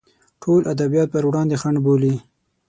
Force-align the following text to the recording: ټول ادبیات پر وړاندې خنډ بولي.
ټول 0.41 0.61
ادبیات 0.73 1.07
پر 1.13 1.23
وړاندې 1.27 1.59
خنډ 1.61 1.77
بولي. 1.85 2.15